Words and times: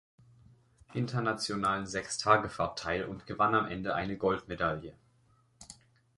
Internationalen 0.95 1.85
Sechstagefahrt 1.85 2.79
teil 2.79 3.05
und 3.05 3.27
gewann 3.27 3.53
am 3.53 3.67
Ende 3.67 3.93
eine 3.93 4.17
Goldmedaille. 4.17 4.95